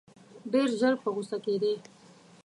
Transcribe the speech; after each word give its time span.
ډېر 0.51 0.67
ژر 0.79 0.93
په 1.03 1.09
غوسه 1.15 1.37
کېدی. 1.45 1.73